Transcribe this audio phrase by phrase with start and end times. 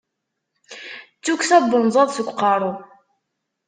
[1.19, 2.71] D tukksa n unẓaḍ seg uqeṛṛu.